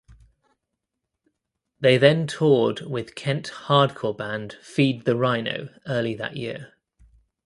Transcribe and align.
They 1.79 1.99
then 1.99 2.25
toured 2.25 2.79
with 2.81 3.13
Kent 3.13 3.51
hardcore 3.67 4.17
band 4.17 4.53
Feed 4.53 5.05
the 5.05 5.15
Rhino 5.15 5.69
early 5.85 6.15
that 6.15 6.35
year. 6.35 6.73